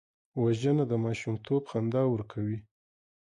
وژنه 0.41 0.83
د 0.91 0.93
ماشومتوب 1.05 1.61
خندا 1.71 2.03
ورکوي 2.09 2.57